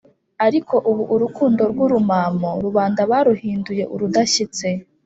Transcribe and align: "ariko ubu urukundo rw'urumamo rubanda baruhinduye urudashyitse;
"ariko 0.45 0.75
ubu 0.89 1.03
urukundo 1.13 1.61
rw'urumamo 1.71 2.51
rubanda 2.65 3.01
baruhinduye 3.11 3.83
urudashyitse; 3.93 4.67